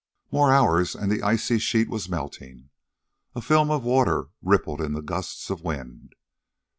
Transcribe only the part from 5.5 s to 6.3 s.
of wind.